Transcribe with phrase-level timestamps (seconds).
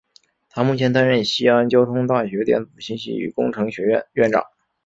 [0.49, 4.43] 他目前担任西安交通大学电子信息与工程学院院长。